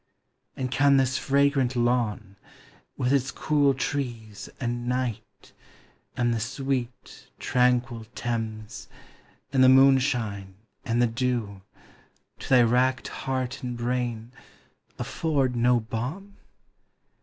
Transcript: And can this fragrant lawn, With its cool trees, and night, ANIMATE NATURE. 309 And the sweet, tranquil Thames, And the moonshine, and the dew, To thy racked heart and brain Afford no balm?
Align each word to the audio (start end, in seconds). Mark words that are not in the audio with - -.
And 0.57 0.71
can 0.71 0.97
this 0.97 1.19
fragrant 1.19 1.75
lawn, 1.75 2.35
With 2.97 3.13
its 3.13 3.29
cool 3.29 3.75
trees, 3.75 4.49
and 4.59 4.87
night, 4.89 5.53
ANIMATE 6.17 6.17
NATURE. 6.17 6.17
309 6.17 6.17
And 6.17 6.33
the 6.33 6.39
sweet, 6.39 7.27
tranquil 7.37 8.03
Thames, 8.15 8.87
And 9.53 9.63
the 9.63 9.69
moonshine, 9.69 10.55
and 10.83 11.03
the 11.03 11.05
dew, 11.05 11.61
To 12.39 12.49
thy 12.49 12.63
racked 12.63 13.09
heart 13.09 13.61
and 13.61 13.77
brain 13.77 14.31
Afford 14.97 15.55
no 15.55 15.79
balm? 15.79 16.37